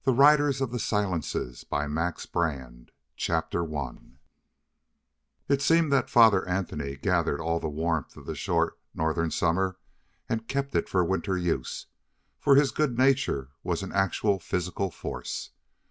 [0.07, 1.63] Riders of the Silences
[3.17, 4.17] CHAPTER 1
[5.47, 9.77] It seemed that Father Anthony gathered all the warmth of the short northern summer
[10.27, 11.85] and kept it for winter use,
[12.39, 15.51] for his good nature was an actual physical force.